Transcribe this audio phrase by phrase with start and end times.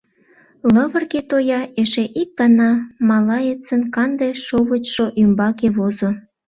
[0.73, 2.69] Лывырге тоя эше ик гана
[3.07, 6.09] малаецын канде шовычшо ӱмбаке возо.